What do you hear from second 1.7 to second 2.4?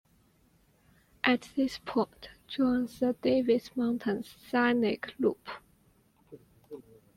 point,